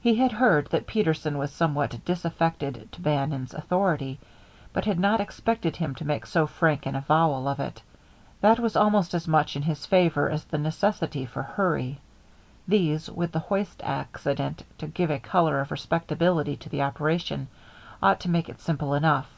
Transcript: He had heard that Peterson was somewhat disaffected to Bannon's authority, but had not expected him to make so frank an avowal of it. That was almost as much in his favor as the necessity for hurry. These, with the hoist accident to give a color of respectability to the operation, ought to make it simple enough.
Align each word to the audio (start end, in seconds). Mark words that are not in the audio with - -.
He 0.00 0.16
had 0.16 0.32
heard 0.32 0.66
that 0.72 0.88
Peterson 0.88 1.38
was 1.38 1.52
somewhat 1.52 2.04
disaffected 2.04 2.88
to 2.90 3.00
Bannon's 3.00 3.54
authority, 3.54 4.18
but 4.72 4.86
had 4.86 4.98
not 4.98 5.20
expected 5.20 5.76
him 5.76 5.94
to 5.94 6.04
make 6.04 6.26
so 6.26 6.48
frank 6.48 6.84
an 6.84 6.96
avowal 6.96 7.46
of 7.46 7.60
it. 7.60 7.80
That 8.40 8.58
was 8.58 8.74
almost 8.74 9.14
as 9.14 9.28
much 9.28 9.54
in 9.54 9.62
his 9.62 9.86
favor 9.86 10.28
as 10.28 10.42
the 10.46 10.58
necessity 10.58 11.26
for 11.26 11.44
hurry. 11.44 12.00
These, 12.66 13.08
with 13.08 13.30
the 13.30 13.38
hoist 13.38 13.80
accident 13.84 14.64
to 14.78 14.88
give 14.88 15.12
a 15.12 15.20
color 15.20 15.60
of 15.60 15.70
respectability 15.70 16.56
to 16.56 16.68
the 16.68 16.82
operation, 16.82 17.46
ought 18.02 18.18
to 18.22 18.28
make 18.28 18.48
it 18.48 18.60
simple 18.60 18.94
enough. 18.94 19.30